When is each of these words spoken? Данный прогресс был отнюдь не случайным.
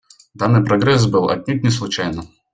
Данный 0.33 0.63
прогресс 0.65 1.05
был 1.05 1.29
отнюдь 1.29 1.63
не 1.63 1.69
случайным. 1.69 2.27